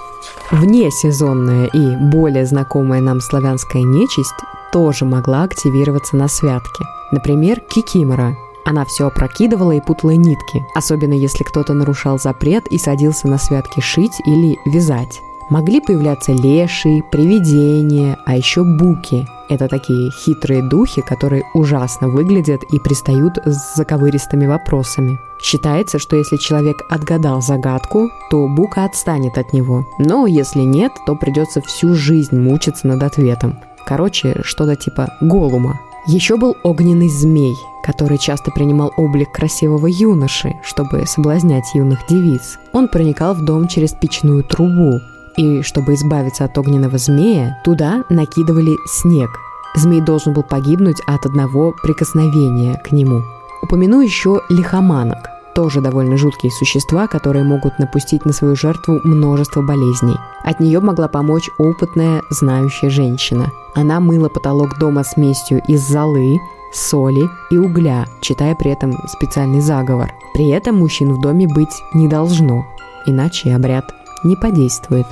Внесезонная 0.50 1.67
и 1.67 1.96
более 2.12 2.46
знакомая 2.46 3.01
нам 3.01 3.22
славянская 3.22 3.84
нечисть 3.84 4.34
тоже 4.72 5.05
могла 5.05 5.43
активироваться 5.43 6.15
на 6.15 6.27
святке. 6.27 6.86
Например, 7.12 7.60
кикимора– 7.60 8.36
она 8.65 8.86
все 8.86 9.08
опрокидывала 9.08 9.72
и 9.72 9.82
путала 9.82 10.12
нитки, 10.12 10.65
особенно 10.75 11.13
если 11.13 11.44
кто-то 11.44 11.74
нарушал 11.74 12.20
запрет 12.20 12.68
и 12.68 12.77
садился 12.77 13.27
на 13.27 13.38
святки 13.38 13.80
шить 13.80 14.22
или 14.25 14.58
вязать. 14.65 15.22
Могли 15.51 15.82
появляться 15.82 16.32
леши, 16.32 17.03
привидения, 17.12 18.18
а 18.25 18.38
еще 18.38 18.63
буки. 18.63 19.27
Это 19.50 19.68
такие 19.68 20.10
хитрые 20.12 20.63
духи, 20.63 21.01
которые 21.01 21.44
ужасно 21.53 22.08
выглядят 22.08 22.63
и 22.72 22.80
пристают 22.80 23.38
с 23.44 23.75
заковыристыми 23.75 24.46
вопросами. 24.46 25.20
Считается, 25.41 26.00
что 26.00 26.15
если 26.15 26.38
человек 26.38 26.77
отгадал 26.89 27.41
загадку, 27.41 28.10
то 28.30 28.48
бука 28.48 28.86
отстанет 28.86 29.38
от 29.38 29.51
него. 29.51 29.86
Но 30.00 30.25
если 30.25 30.62
нет, 30.62 30.94
то 31.06 31.15
придется 31.15 31.60
всю 31.60 31.96
жизнь 31.96 32.38
мучиться 32.39 32.88
над 32.88 33.03
ответом. 33.03 33.60
Короче, 33.86 34.39
что-то 34.46 34.77
типа 34.77 35.10
голума. 35.20 35.82
Еще 36.08 36.36
был 36.36 36.55
огненный 36.63 37.10
змей, 37.10 37.55
который 37.84 38.17
часто 38.17 38.50
принимал 38.50 38.91
облик 38.98 39.31
красивого 39.31 39.86
юноши, 39.86 40.55
чтобы 40.63 41.05
соблазнять 41.05 41.75
юных 41.75 42.08
девиц. 42.08 42.58
Он 42.74 42.88
проникал 42.88 43.36
в 43.36 43.46
дом 43.46 43.67
через 43.67 43.91
печную 43.93 44.43
трубу, 44.43 45.00
и 45.38 45.62
чтобы 45.62 45.93
избавиться 45.93 46.46
от 46.46 46.58
огненного 46.58 46.98
змея, 46.98 47.62
туда 47.63 48.03
накидывали 48.10 48.75
снег. 48.88 49.29
Змей 49.75 50.01
должен 50.01 50.34
был 50.34 50.43
погибнуть 50.43 51.01
от 51.05 51.25
одного 51.25 51.74
прикосновения 51.84 52.81
к 52.84 52.91
нему. 52.91 53.22
Упомяну 53.62 54.01
еще 54.01 54.41
лихоманок, 54.50 55.29
тоже 55.53 55.81
довольно 55.81 56.17
жуткие 56.17 56.51
существа, 56.51 57.08
которые 57.08 57.43
могут 57.43 57.79
напустить 57.79 58.25
на 58.25 58.34
свою 58.34 58.55
жертву 58.55 59.00
множество 59.03 59.62
болезней. 59.62 60.15
От 60.43 60.60
нее 60.60 60.79
могла 60.79 61.08
помочь 61.08 61.50
опытная, 61.58 62.22
знающая 62.29 62.89
женщина. 62.89 63.51
Она 63.75 64.00
мыла 64.00 64.29
потолок 64.29 64.77
дома 64.79 65.03
смесью 65.03 65.62
из 65.67 65.88
золы, 65.88 66.39
соли 66.74 67.29
и 67.50 67.58
угля, 67.58 68.05
читая 68.22 68.55
при 68.55 68.72
этом 68.72 68.93
специальный 69.08 69.62
заговор. 69.62 70.12
При 70.34 70.50
этом 70.50 70.77
мужчин 70.77 71.13
в 71.13 71.22
доме 71.22 71.48
быть 71.48 71.81
не 71.93 72.08
должно, 72.08 72.65
иначе 73.05 73.53
обряд 73.53 73.93
не 74.24 74.36
подействует. 74.36 75.06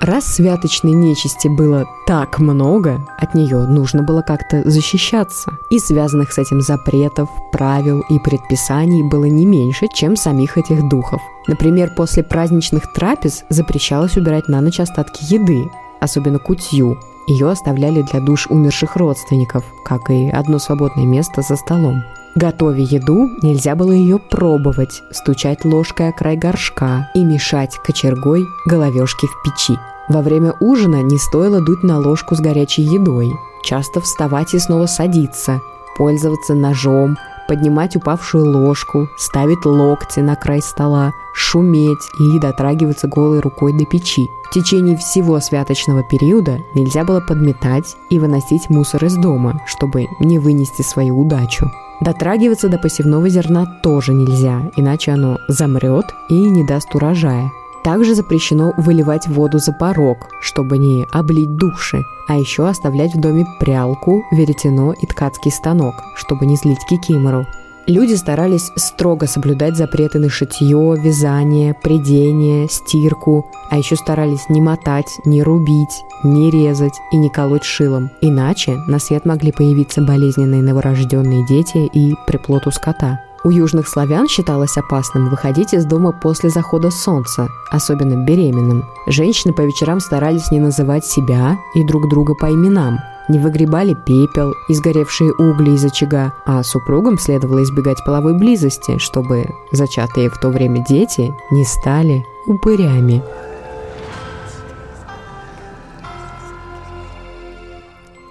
Раз 0.00 0.24
святочной 0.24 0.92
нечисти 0.92 1.48
было 1.48 1.86
так 2.06 2.38
много, 2.38 3.06
от 3.18 3.34
нее 3.34 3.66
нужно 3.66 4.02
было 4.02 4.22
как-то 4.22 4.68
защищаться. 4.68 5.58
И 5.70 5.78
связанных 5.78 6.32
с 6.32 6.38
этим 6.38 6.60
запретов, 6.62 7.28
правил 7.52 8.00
и 8.08 8.18
предписаний 8.18 9.02
было 9.02 9.26
не 9.26 9.44
меньше, 9.44 9.88
чем 9.92 10.16
самих 10.16 10.56
этих 10.56 10.88
духов. 10.88 11.20
Например, 11.46 11.92
после 11.94 12.22
праздничных 12.22 12.92
трапез 12.92 13.44
запрещалось 13.50 14.16
убирать 14.16 14.48
на 14.48 14.60
ночь 14.60 14.80
остатки 14.80 15.32
еды, 15.32 15.70
особенно 16.00 16.38
кутью. 16.38 16.98
Ее 17.26 17.50
оставляли 17.50 18.02
для 18.02 18.20
душ 18.20 18.46
умерших 18.48 18.96
родственников, 18.96 19.64
как 19.84 20.10
и 20.10 20.30
одно 20.30 20.58
свободное 20.58 21.04
место 21.04 21.42
за 21.42 21.56
столом. 21.56 22.02
Готовя 22.36 22.82
еду, 22.82 23.28
нельзя 23.42 23.74
было 23.74 23.90
ее 23.90 24.18
пробовать, 24.18 25.02
стучать 25.10 25.64
ложкой 25.64 26.10
о 26.10 26.12
край 26.12 26.36
горшка 26.36 27.10
и 27.14 27.24
мешать 27.24 27.76
кочергой 27.84 28.46
головешки 28.66 29.26
в 29.26 29.42
печи. 29.42 29.78
Во 30.08 30.22
время 30.22 30.54
ужина 30.60 31.02
не 31.02 31.18
стоило 31.18 31.60
дуть 31.60 31.82
на 31.82 31.98
ложку 31.98 32.36
с 32.36 32.40
горячей 32.40 32.82
едой, 32.82 33.32
часто 33.64 34.00
вставать 34.00 34.54
и 34.54 34.58
снова 34.58 34.86
садиться, 34.86 35.60
пользоваться 35.96 36.54
ножом, 36.54 37.16
поднимать 37.50 37.96
упавшую 37.96 38.46
ложку, 38.46 39.08
ставить 39.18 39.66
локти 39.66 40.20
на 40.20 40.36
край 40.36 40.62
стола, 40.62 41.12
шуметь 41.34 42.08
и 42.20 42.38
дотрагиваться 42.38 43.08
голой 43.08 43.40
рукой 43.40 43.72
до 43.76 43.84
печи. 43.84 44.28
В 44.44 44.54
течение 44.54 44.96
всего 44.96 45.40
святочного 45.40 46.04
периода 46.04 46.60
нельзя 46.76 47.02
было 47.02 47.20
подметать 47.20 47.96
и 48.08 48.20
выносить 48.20 48.70
мусор 48.70 49.04
из 49.04 49.16
дома, 49.16 49.60
чтобы 49.66 50.06
не 50.20 50.38
вынести 50.38 50.82
свою 50.82 51.18
удачу. 51.18 51.68
Дотрагиваться 52.00 52.68
до 52.68 52.78
посевного 52.78 53.28
зерна 53.28 53.66
тоже 53.82 54.14
нельзя, 54.14 54.70
иначе 54.76 55.10
оно 55.10 55.38
замрет 55.48 56.06
и 56.28 56.34
не 56.34 56.62
даст 56.64 56.94
урожая. 56.94 57.50
Также 57.82 58.14
запрещено 58.14 58.74
выливать 58.76 59.26
воду 59.26 59.58
за 59.58 59.72
порог, 59.72 60.28
чтобы 60.42 60.76
не 60.76 61.06
облить 61.12 61.56
души, 61.56 62.02
а 62.28 62.36
еще 62.36 62.68
оставлять 62.68 63.14
в 63.14 63.20
доме 63.20 63.46
прялку, 63.58 64.22
веретено 64.30 64.92
и 64.92 65.06
ткацкий 65.06 65.50
станок, 65.50 65.94
чтобы 66.14 66.46
не 66.46 66.56
злить 66.56 66.84
кикимору. 66.88 67.46
Люди 67.86 68.14
старались 68.14 68.70
строго 68.76 69.26
соблюдать 69.26 69.76
запреты 69.76 70.18
на 70.18 70.28
шитье, 70.28 70.94
вязание, 70.96 71.74
придение, 71.74 72.68
стирку, 72.68 73.50
а 73.70 73.78
еще 73.78 73.96
старались 73.96 74.48
не 74.48 74.60
мотать, 74.60 75.18
не 75.24 75.42
рубить, 75.42 76.04
не 76.22 76.50
резать 76.50 76.94
и 77.10 77.16
не 77.16 77.30
колоть 77.30 77.64
шилом. 77.64 78.10
Иначе 78.20 78.76
на 78.86 78.98
свет 78.98 79.24
могли 79.24 79.50
появиться 79.50 80.02
болезненные 80.02 80.62
новорожденные 80.62 81.44
дети 81.46 81.78
и 81.92 82.14
приплод 82.26 82.66
у 82.66 82.70
скота. 82.70 83.24
У 83.42 83.50
южных 83.50 83.88
славян 83.88 84.28
считалось 84.28 84.76
опасным 84.76 85.30
выходить 85.30 85.72
из 85.72 85.86
дома 85.86 86.12
после 86.12 86.50
захода 86.50 86.90
солнца, 86.90 87.48
особенно 87.70 88.22
беременным. 88.24 88.84
Женщины 89.06 89.54
по 89.54 89.62
вечерам 89.62 90.00
старались 90.00 90.50
не 90.50 90.60
называть 90.60 91.06
себя 91.06 91.58
и 91.74 91.82
друг 91.82 92.08
друга 92.10 92.34
по 92.34 92.50
именам, 92.50 92.98
не 93.30 93.38
выгребали 93.38 93.94
пепел 93.94 94.52
и 94.68 94.74
сгоревшие 94.74 95.32
угли 95.32 95.70
из 95.70 95.84
очага, 95.84 96.34
а 96.44 96.62
супругам 96.62 97.18
следовало 97.18 97.62
избегать 97.62 98.04
половой 98.04 98.34
близости, 98.34 98.98
чтобы 98.98 99.46
зачатые 99.72 100.28
в 100.28 100.38
то 100.38 100.48
время 100.50 100.84
дети 100.86 101.32
не 101.50 101.64
стали 101.64 102.26
упырями. 102.46 103.22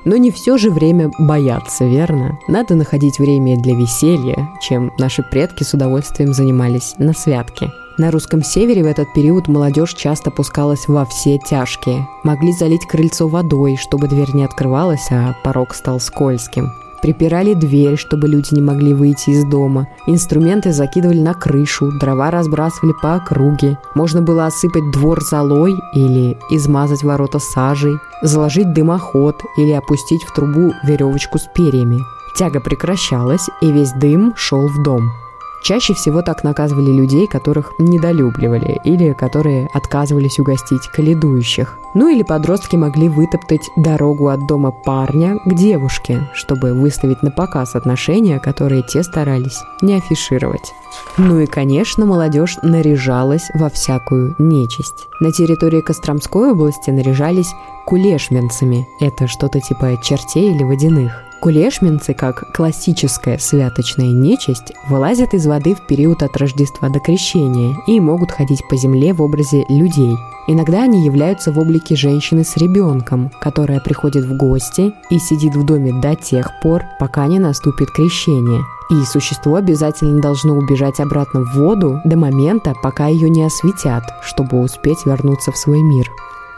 Но 0.09 0.17
не 0.17 0.31
все 0.31 0.57
же 0.57 0.71
время 0.71 1.11
бояться, 1.19 1.85
верно? 1.85 2.39
Надо 2.47 2.73
находить 2.73 3.19
время 3.19 3.55
для 3.57 3.75
веселья, 3.75 4.49
чем 4.59 4.91
наши 4.97 5.21
предки 5.21 5.61
с 5.61 5.75
удовольствием 5.75 6.33
занимались 6.33 6.95
на 6.97 7.13
святке. 7.13 7.69
На 7.99 8.09
русском 8.09 8.43
севере 8.43 8.81
в 8.81 8.87
этот 8.87 9.13
период 9.13 9.47
молодежь 9.47 9.93
часто 9.93 10.31
пускалась 10.31 10.87
во 10.87 11.05
все 11.05 11.37
тяжкие. 11.37 12.07
Могли 12.23 12.53
залить 12.53 12.87
крыльцо 12.87 13.27
водой, 13.27 13.77
чтобы 13.77 14.07
дверь 14.07 14.33
не 14.33 14.43
открывалась, 14.43 15.11
а 15.11 15.35
порог 15.43 15.75
стал 15.75 15.99
скользким. 15.99 16.71
Припирали 17.01 17.53
дверь, 17.53 17.97
чтобы 17.97 18.27
люди 18.27 18.53
не 18.53 18.61
могли 18.61 18.93
выйти 18.93 19.29
из 19.29 19.45
дома. 19.45 19.87
Инструменты 20.07 20.73
закидывали 20.73 21.19
на 21.19 21.33
крышу, 21.33 21.91
дрова 21.99 22.29
разбрасывали 22.31 22.93
по 23.01 23.15
округе. 23.15 23.77
Можно 23.95 24.21
было 24.21 24.47
осыпать 24.47 24.91
двор 24.91 25.21
золой 25.21 25.75
или 25.93 26.37
измазать 26.51 27.03
ворота 27.03 27.39
сажей, 27.39 27.97
заложить 28.21 28.73
дымоход 28.73 29.35
или 29.57 29.71
опустить 29.71 30.23
в 30.23 30.33
трубу 30.33 30.73
веревочку 30.83 31.37
с 31.37 31.47
перьями. 31.53 31.99
Тяга 32.35 32.59
прекращалась, 32.59 33.49
и 33.61 33.71
весь 33.71 33.91
дым 33.93 34.33
шел 34.35 34.67
в 34.67 34.83
дом. 34.83 35.09
Чаще 35.61 35.93
всего 35.93 36.21
так 36.21 36.43
наказывали 36.43 36.91
людей, 36.91 37.27
которых 37.27 37.73
недолюбливали 37.79 38.79
или 38.83 39.13
которые 39.13 39.69
отказывались 39.73 40.39
угостить 40.39 40.87
каледующих. 40.87 41.77
Ну 41.93 42.07
или 42.07 42.23
подростки 42.23 42.75
могли 42.75 43.09
вытоптать 43.09 43.69
дорогу 43.75 44.29
от 44.29 44.47
дома 44.47 44.71
парня 44.71 45.37
к 45.43 45.53
девушке, 45.53 46.29
чтобы 46.33 46.73
выставить 46.73 47.23
на 47.23 47.31
показ 47.31 47.75
отношения, 47.75 48.39
которые 48.39 48.83
те 48.83 49.03
старались 49.03 49.59
не 49.81 49.95
афишировать. 49.95 50.73
Ну 51.17 51.39
и, 51.39 51.45
конечно, 51.45 52.05
молодежь 52.05 52.57
наряжалась 52.61 53.49
во 53.53 53.69
всякую 53.69 54.35
нечисть. 54.37 55.07
На 55.19 55.31
территории 55.31 55.81
Костромской 55.81 56.51
области 56.51 56.89
наряжались 56.89 57.51
кулешменцами. 57.85 58.87
Это 58.99 59.27
что-то 59.27 59.59
типа 59.59 59.97
чертей 60.01 60.51
или 60.53 60.63
водяных. 60.63 61.28
Кулешминцы, 61.41 62.13
как 62.13 62.51
классическая 62.53 63.37
святочная 63.37 64.11
нечисть, 64.11 64.73
вылазят 64.89 65.33
из 65.33 65.47
воды 65.47 65.73
в 65.73 65.87
период 65.87 66.21
от 66.21 66.35
Рождества 66.35 66.89
до 66.89 66.99
Крещения 66.99 67.77
и 67.87 67.99
могут 68.01 68.31
ходить 68.31 68.61
по 68.69 68.75
земле 68.75 69.13
в 69.13 69.21
образе 69.21 69.63
людей. 69.69 70.17
Иногда 70.47 70.83
они 70.83 71.05
являются 71.05 71.53
в 71.53 71.59
облике 71.59 71.95
женщины 71.95 72.43
с 72.43 72.57
ребенком, 72.57 73.31
которая 73.39 73.79
приходит 73.79 74.25
в 74.25 74.35
гости 74.35 74.91
и 75.09 75.17
сидит 75.17 75.55
в 75.55 75.63
доме 75.63 75.93
до 75.93 76.15
тех 76.15 76.51
пор, 76.61 76.83
пока 76.99 77.25
не 77.27 77.39
наступит 77.39 77.89
крещение. 77.91 78.61
И 78.89 79.05
существо 79.05 79.55
обязательно 79.55 80.21
должно 80.21 80.55
убежать 80.55 80.99
обратно 80.99 81.41
в 81.41 81.53
воду 81.55 82.01
до 82.03 82.17
момента, 82.17 82.73
пока 82.83 83.07
ее 83.07 83.29
не 83.29 83.43
осветят, 83.45 84.03
чтобы 84.23 84.59
успеть 84.59 85.05
вернуться 85.05 85.53
в 85.53 85.57
свой 85.57 85.81
мир. 85.81 86.11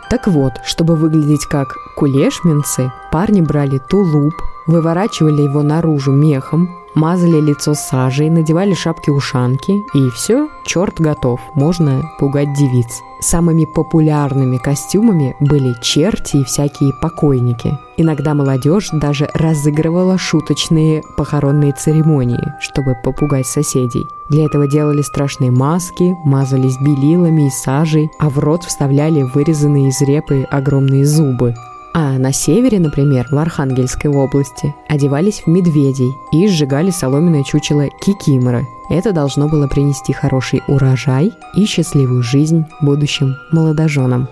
Так 0.10 0.28
вот, 0.28 0.54
чтобы 0.66 0.96
выглядеть 0.96 1.46
как 1.46 1.76
кулешминцы, 1.96 2.92
парни 3.12 3.42
брали 3.42 3.80
тулуп, 3.90 4.34
выворачивали 4.68 5.42
его 5.42 5.62
наружу 5.62 6.12
мехом, 6.12 6.70
мазали 6.96 7.40
лицо 7.40 7.74
сажей, 7.74 8.30
надевали 8.30 8.74
шапки-ушанки, 8.74 9.84
и 9.94 10.10
все, 10.10 10.50
черт 10.66 11.00
готов, 11.00 11.40
можно 11.56 12.04
пугать 12.20 12.54
девиц. 12.54 13.02
Самыми 13.20 13.66
популярными 13.66 14.58
костюмами 14.58 15.36
были 15.40 15.76
черти 15.82 16.38
и 16.38 16.44
всякие 16.44 16.92
покойники. 17.02 17.78
Иногда 17.98 18.34
молодежь 18.34 18.90
даже 18.92 19.30
разыгрывала 19.34 20.18
шуточные 20.18 21.04
похоронные 21.18 21.72
церемонии, 21.72 22.54
чтобы 22.60 22.96
попугать 23.04 23.46
соседей. 23.46 24.08
Для 24.30 24.46
этого 24.46 24.68
делали 24.68 25.04
страшные 25.04 25.52
маски, 25.52 26.16
мазались 26.26 26.80
белилами 26.80 27.48
и 27.48 27.50
сажей, 27.52 28.10
а 28.18 28.30
в 28.30 28.40
рот 28.40 28.64
вставляли 28.64 29.22
вырезанные 29.22 29.90
из 29.90 30.02
репы 30.02 30.48
огромные 30.50 31.06
зубы. 31.06 31.54
А 31.94 32.18
на 32.18 32.32
севере, 32.32 32.80
например, 32.80 33.28
в 33.32 33.38
Архангельской 33.38 34.10
области, 34.10 34.74
одевались 34.88 35.42
в 35.42 35.48
медведей 35.48 36.12
и 36.32 36.48
сжигали 36.48 36.90
соломенное 36.90 37.44
чучело 37.44 37.88
кикиморы. 38.02 38.66
Это 38.90 39.12
должно 39.12 39.50
было 39.50 39.68
принести 39.68 40.14
хороший 40.14 40.62
урожай 40.68 41.34
и 41.54 41.66
счастливую 41.66 42.24
жизнь 42.24 42.66
будущим 42.82 43.36
молодоженам. 43.52 44.30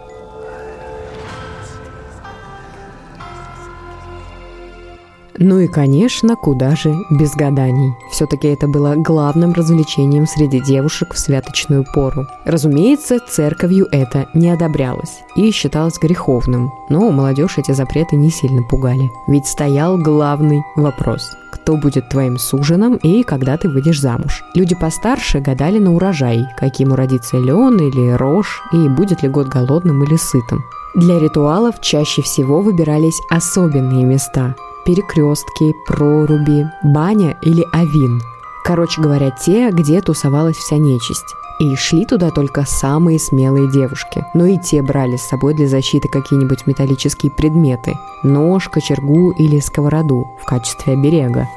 Ну 5.39 5.59
и, 5.59 5.67
конечно, 5.67 6.35
куда 6.35 6.75
же 6.75 6.93
без 7.09 7.33
гаданий. 7.33 7.93
Все-таки 8.11 8.49
это 8.49 8.67
было 8.67 8.95
главным 8.95 9.53
развлечением 9.53 10.27
среди 10.27 10.59
девушек 10.59 11.13
в 11.13 11.19
святочную 11.19 11.85
пору. 11.93 12.27
Разумеется, 12.45 13.19
церковью 13.19 13.87
это 13.91 14.27
не 14.33 14.49
одобрялось 14.49 15.21
и 15.37 15.49
считалось 15.51 15.97
греховным, 15.97 16.71
но 16.89 17.09
молодежь 17.11 17.57
эти 17.57 17.71
запреты 17.71 18.17
не 18.17 18.29
сильно 18.29 18.63
пугали. 18.63 19.09
Ведь 19.27 19.47
стоял 19.47 19.97
главный 19.97 20.61
вопрос– 20.75 21.31
кто 21.69 21.77
будет 21.77 22.09
твоим 22.09 22.37
суженом 22.37 22.95
и 22.95 23.21
когда 23.23 23.55
ты 23.57 23.69
выйдешь 23.69 24.01
замуж. 24.01 24.43
Люди 24.55 24.75
постарше 24.75 25.39
гадали 25.39 25.77
на 25.77 25.93
урожай, 25.93 26.45
каким 26.57 26.93
уродится 26.93 27.37
лен 27.37 27.77
или 27.77 28.11
рожь, 28.11 28.61
и 28.71 28.87
будет 28.87 29.21
ли 29.21 29.29
год 29.29 29.47
голодным 29.47 30.03
или 30.03 30.15
сытым. 30.15 30.63
Для 30.95 31.19
ритуалов 31.19 31.79
чаще 31.81 32.23
всего 32.23 32.61
выбирались 32.61 33.19
особенные 33.29 34.03
места, 34.03 34.55
перекрестки, 34.85 35.73
проруби, 35.87 36.67
баня 36.83 37.37
или 37.41 37.65
авин. 37.71 38.21
Короче 38.63 39.01
говоря, 39.01 39.31
те, 39.31 39.71
где 39.71 40.01
тусовалась 40.01 40.57
вся 40.57 40.77
нечисть. 40.77 41.35
И 41.59 41.75
шли 41.75 42.05
туда 42.05 42.29
только 42.31 42.63
самые 42.65 43.19
смелые 43.19 43.69
девушки. 43.69 44.25
Но 44.33 44.45
и 44.45 44.57
те 44.57 44.81
брали 44.81 45.17
с 45.17 45.27
собой 45.27 45.53
для 45.53 45.67
защиты 45.67 46.07
какие-нибудь 46.07 46.65
металлические 46.67 47.31
предметы. 47.31 47.97
Нож, 48.23 48.69
кочергу 48.69 49.31
или 49.31 49.59
сковороду 49.59 50.25
в 50.41 50.45
качестве 50.45 50.93
оберега. 50.93 51.49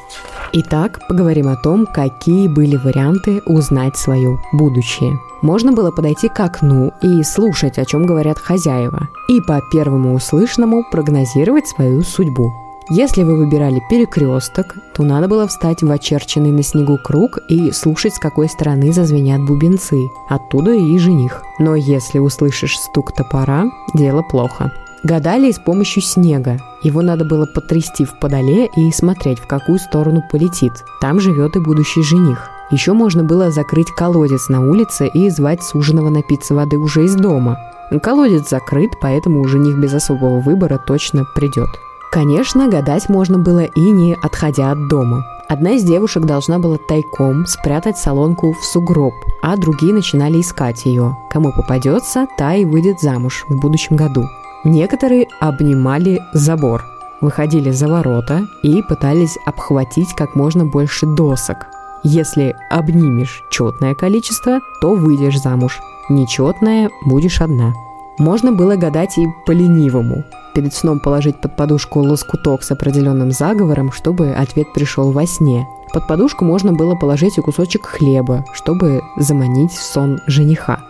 Итак, 0.53 0.99
поговорим 1.09 1.49
о 1.49 1.57
том, 1.57 1.87
какие 1.87 2.49
были 2.49 2.77
варианты 2.77 3.43
узнать 3.47 3.97
свое 3.97 4.41
будущее. 4.53 5.19
Можно 5.41 5.73
было 5.73 5.91
подойти 5.93 6.29
к 6.29 6.41
окну 6.41 6.93
и 7.01 7.23
слушать, 7.23 7.79
о 7.79 7.85
чем 7.85 8.05
говорят 8.05 8.39
хозяева, 8.39 9.09
и 9.29 9.41
по 9.41 9.61
первому 9.73 10.15
услышанному 10.15 10.85
прогнозировать 10.91 11.69
свою 11.69 12.03
судьбу. 12.03 12.62
Если 12.91 13.23
вы 13.23 13.37
выбирали 13.37 13.81
перекресток, 13.89 14.75
то 14.95 15.03
надо 15.03 15.29
было 15.29 15.47
встать 15.47 15.83
в 15.83 15.91
очерченный 15.91 16.51
на 16.51 16.63
снегу 16.63 16.99
круг 16.99 17.39
и 17.49 17.71
слушать, 17.71 18.15
с 18.15 18.19
какой 18.19 18.49
стороны 18.49 18.93
зазвенят 18.93 19.41
бубенцы. 19.43 19.97
Оттуда 20.29 20.73
и 20.73 20.99
жених. 20.99 21.43
Но 21.59 21.75
если 21.75 22.19
услышишь 22.19 22.79
стук 22.79 23.13
топора, 23.13 23.67
дело 23.95 24.23
плохо. 24.23 24.73
Гадали 25.05 25.51
с 25.51 25.59
помощью 25.59 26.03
снега. 26.03 26.59
Его 26.83 27.03
надо 27.03 27.25
было 27.25 27.47
потрясти 27.47 28.05
в 28.05 28.19
подоле 28.21 28.69
и 28.77 28.91
смотреть, 28.93 29.39
в 29.39 29.47
какую 29.47 29.79
сторону 29.79 30.23
полетит. 30.31 30.73
Там 31.01 31.19
живет 31.19 31.57
и 31.57 31.61
будущий 31.61 32.03
жених. 32.03 32.51
Еще 32.71 32.93
можно 32.93 33.23
было 33.25 33.51
закрыть 33.51 33.91
колодец 33.97 34.49
на 34.49 34.61
улице 34.61 35.09
и 35.09 35.29
звать 35.29 35.63
суженого 35.63 36.09
напиться 36.09 36.55
воды 36.55 36.79
уже 36.79 37.05
из 37.05 37.15
дома. 37.15 37.59
Колодец 38.03 38.49
закрыт, 38.49 38.91
поэтому 39.01 39.47
жених 39.47 39.77
без 39.77 39.93
особого 39.93 40.41
выбора 40.41 40.79
точно 40.79 41.25
придет. 41.35 41.69
Конечно, 42.13 42.69
гадать 42.69 43.09
можно 43.09 43.39
было 43.39 43.65
и 43.65 43.81
не 43.81 44.15
отходя 44.23 44.71
от 44.71 44.87
дома. 44.89 45.25
Одна 45.49 45.73
из 45.73 45.83
девушек 45.83 46.25
должна 46.27 46.59
была 46.59 46.77
тайком 46.77 47.47
спрятать 47.47 47.97
солонку 47.97 48.53
в 48.53 48.63
сугроб, 48.67 49.15
а 49.41 49.57
другие 49.57 49.95
начинали 49.95 50.43
искать 50.43 50.85
ее. 50.85 51.17
Кому 51.31 51.53
попадется, 51.53 52.27
та 52.37 52.55
и 52.55 52.67
выйдет 52.67 53.01
замуж 53.01 53.47
в 53.49 53.59
будущем 53.59 53.97
году. 53.97 54.27
Некоторые 54.63 55.27
обнимали 55.41 56.21
забор, 56.35 56.85
выходили 57.23 57.71
за 57.71 57.89
ворота 57.89 58.47
и 58.63 58.83
пытались 58.83 59.39
обхватить 59.47 60.15
как 60.15 60.35
можно 60.35 60.67
больше 60.67 61.07
досок. 61.07 61.67
Если 62.03 62.55
обнимешь 62.69 63.43
четное 63.51 63.95
количество, 63.95 64.61
то 64.83 64.95
выйдешь 64.95 65.41
замуж. 65.41 65.81
Нечетное 66.11 66.91
будешь 67.07 67.41
одна. 67.41 67.73
Можно 68.19 68.53
было 68.53 68.77
гадать 68.77 69.19
и 69.19 69.27
по-ленивому. 69.47 70.25
Перед 70.55 70.75
сном 70.75 71.01
положить 71.01 71.41
под 71.41 71.57
подушку 71.57 72.01
лоскуток 72.01 72.63
с 72.63 72.71
определенным 72.71 73.31
заговором, 73.31 73.91
чтобы 73.91 74.33
ответ 74.33 74.73
пришел 74.75 75.13
во 75.13 75.27
сне. 75.27 75.67
Под 75.93 76.07
подушку 76.07 76.45
можно 76.45 76.73
было 76.73 76.95
положить 76.95 77.39
и 77.39 77.41
кусочек 77.41 77.87
хлеба, 77.87 78.45
чтобы 78.53 79.03
заманить 79.17 79.73
в 79.73 79.83
сон 79.83 80.21
жениха. 80.27 80.81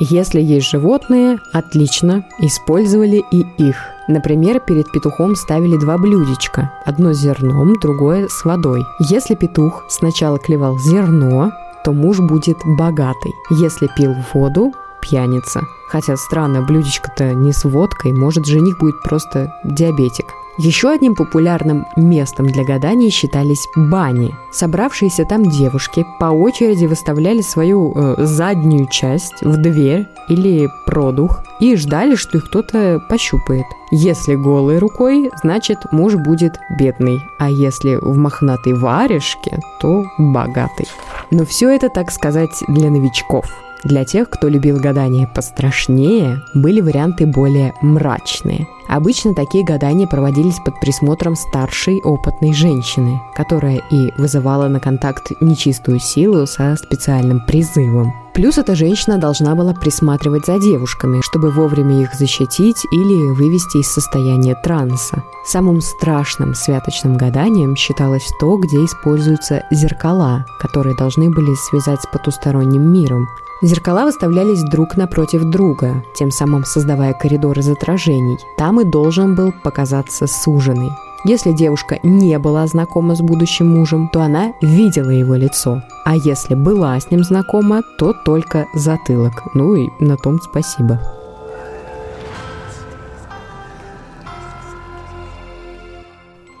Если 0.00 0.40
есть 0.40 0.68
животные, 0.68 1.38
отлично, 1.52 2.24
использовали 2.38 3.24
и 3.30 3.46
их. 3.58 3.76
Например, 4.08 4.58
перед 4.58 4.90
петухом 4.90 5.36
ставили 5.36 5.76
два 5.76 5.96
блюдечка, 5.96 6.72
одно 6.84 7.12
с 7.12 7.18
зерном, 7.18 7.78
другое 7.78 8.26
с 8.28 8.44
водой. 8.44 8.84
Если 8.98 9.36
петух 9.36 9.84
сначала 9.88 10.38
клевал 10.38 10.76
зерно, 10.78 11.52
то 11.84 11.92
муж 11.92 12.18
будет 12.18 12.58
богатый. 12.64 13.32
Если 13.50 13.88
пил 13.96 14.14
воду, 14.34 14.72
пьяница. 15.02 15.66
Хотя 15.88 16.16
странно, 16.16 16.62
блюдечко-то 16.62 17.34
не 17.34 17.52
с 17.52 17.64
водкой, 17.64 18.12
может 18.12 18.46
жених 18.46 18.78
будет 18.78 19.02
просто 19.02 19.54
диабетик. 19.64 20.26
Еще 20.58 20.90
одним 20.90 21.14
популярным 21.14 21.86
местом 21.96 22.46
для 22.46 22.64
гаданий 22.64 23.08
считались 23.08 23.66
бани. 23.74 24.34
Собравшиеся 24.50 25.24
там 25.24 25.48
девушки 25.48 26.04
по 26.20 26.26
очереди 26.26 26.84
выставляли 26.84 27.40
свою 27.40 27.92
э, 27.94 28.14
заднюю 28.18 28.86
часть 28.86 29.40
в 29.40 29.56
дверь 29.56 30.06
или 30.28 30.68
продух 30.84 31.42
и 31.58 31.74
ждали, 31.76 32.16
что 32.16 32.36
их 32.36 32.48
кто-то 32.48 33.02
пощупает. 33.08 33.64
Если 33.90 34.34
голой 34.34 34.78
рукой, 34.78 35.30
значит 35.42 35.90
муж 35.90 36.16
будет 36.16 36.58
бедный, 36.78 37.22
а 37.38 37.48
если 37.48 37.94
в 37.94 38.16
мохнатой 38.18 38.74
варежке, 38.74 39.58
то 39.80 40.04
богатый. 40.18 40.86
Но 41.30 41.46
все 41.46 41.70
это, 41.70 41.88
так 41.88 42.10
сказать, 42.10 42.62
для 42.68 42.90
новичков– 42.90 43.46
для 43.84 44.04
тех, 44.04 44.30
кто 44.30 44.48
любил 44.48 44.78
гадания 44.78 45.26
пострашнее, 45.26 46.40
были 46.54 46.80
варианты 46.80 47.26
более 47.26 47.74
мрачные. 47.82 48.66
Обычно 48.88 49.34
такие 49.34 49.64
гадания 49.64 50.06
проводились 50.06 50.58
под 50.64 50.78
присмотром 50.80 51.34
старшей 51.34 52.00
опытной 52.02 52.52
женщины, 52.52 53.20
которая 53.34 53.82
и 53.90 54.12
вызывала 54.18 54.68
на 54.68 54.80
контакт 54.80 55.32
нечистую 55.40 55.98
силу 55.98 56.46
со 56.46 56.76
специальным 56.76 57.40
призывом. 57.46 58.12
Плюс 58.34 58.56
эта 58.56 58.74
женщина 58.74 59.18
должна 59.18 59.54
была 59.54 59.74
присматривать 59.74 60.46
за 60.46 60.58
девушками, 60.58 61.20
чтобы 61.20 61.50
вовремя 61.50 62.00
их 62.00 62.14
защитить 62.14 62.82
или 62.90 63.30
вывести 63.32 63.78
из 63.78 63.88
состояния 63.88 64.54
транса. 64.54 65.22
Самым 65.44 65.82
страшным 65.82 66.54
святочным 66.54 67.18
гаданием 67.18 67.76
считалось 67.76 68.30
то, 68.40 68.56
где 68.56 68.84
используются 68.84 69.64
зеркала, 69.70 70.46
которые 70.60 70.96
должны 70.96 71.28
были 71.28 71.54
связать 71.54 72.00
с 72.02 72.06
потусторонним 72.06 72.90
миром. 72.90 73.28
Зеркала 73.60 74.04
выставлялись 74.06 74.62
друг 74.62 74.96
напротив 74.96 75.44
друга, 75.44 76.02
тем 76.14 76.30
самым 76.30 76.64
создавая 76.64 77.12
коридор 77.12 77.58
из 77.58 77.68
отражений. 77.68 78.38
Там 78.56 78.80
и 78.80 78.84
должен 78.84 79.34
был 79.34 79.52
показаться 79.62 80.26
суженый. 80.26 80.90
Если 81.24 81.52
девушка 81.52 82.00
не 82.02 82.36
была 82.40 82.66
знакома 82.66 83.14
с 83.14 83.20
будущим 83.20 83.68
мужем, 83.78 84.08
то 84.12 84.22
она 84.22 84.54
видела 84.60 85.10
его 85.10 85.36
лицо. 85.36 85.82
А 86.04 86.16
если 86.16 86.56
была 86.56 86.98
с 86.98 87.12
ним 87.12 87.22
знакома, 87.22 87.82
то 87.96 88.12
только 88.12 88.66
затылок. 88.74 89.54
Ну 89.54 89.76
и 89.76 89.88
на 90.00 90.16
том 90.16 90.40
спасибо. 90.40 91.00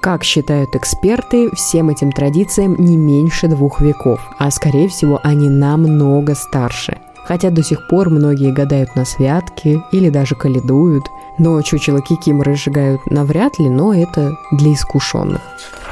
Как 0.00 0.22
считают 0.22 0.76
эксперты, 0.76 1.50
всем 1.54 1.88
этим 1.88 2.12
традициям 2.12 2.76
не 2.76 2.96
меньше 2.96 3.48
двух 3.48 3.80
веков, 3.80 4.20
а 4.38 4.50
скорее 4.50 4.88
всего 4.88 5.18
они 5.22 5.48
намного 5.48 6.34
старше. 6.34 6.98
Хотя 7.24 7.50
до 7.50 7.62
сих 7.62 7.86
пор 7.88 8.10
многие 8.10 8.52
гадают 8.52 8.96
на 8.96 9.04
святки 9.04 9.82
или 9.92 10.10
даже 10.10 10.34
каледуют, 10.34 11.04
но 11.38 11.60
чучело 11.62 12.00
кикиморы 12.00 12.56
сжигают 12.56 13.04
навряд 13.06 13.58
ли, 13.58 13.68
но 13.68 13.94
это 13.94 14.36
для 14.50 14.74
искушенных. 14.74 15.40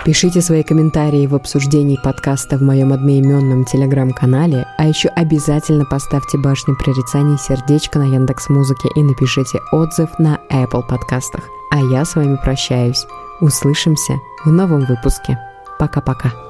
Пишите 0.05 0.40
свои 0.40 0.62
комментарии 0.62 1.27
в 1.27 1.35
обсуждении 1.35 1.99
подкаста 2.03 2.57
в 2.57 2.62
моем 2.62 2.93
одноименном 2.93 3.64
телеграм-канале, 3.64 4.66
а 4.79 4.87
еще 4.87 5.09
обязательно 5.11 5.85
поставьте 5.85 6.38
башню 6.38 6.75
прорицаний 6.77 7.38
сердечко 7.38 7.99
на 7.99 8.05
Яндекс 8.05 8.49
Музыке 8.49 8.88
и 8.97 9.03
напишите 9.03 9.61
отзыв 9.73 10.09
на 10.19 10.38
Apple 10.51 10.87
подкастах. 10.88 11.45
А 11.71 11.79
я 11.81 12.05
с 12.05 12.16
вами 12.16 12.38
прощаюсь. 12.43 13.07
Услышимся 13.40 14.14
в 14.45 14.51
новом 14.51 14.87
выпуске. 14.87 15.38
Пока-пока. 15.79 16.50